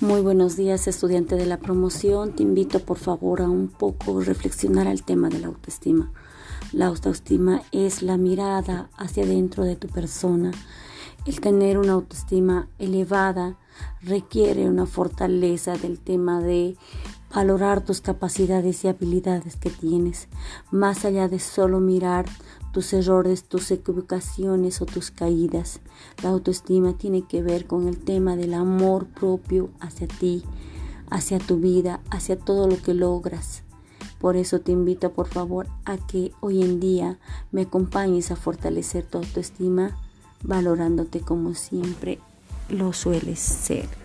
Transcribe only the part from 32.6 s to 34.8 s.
lo que logras. Por eso te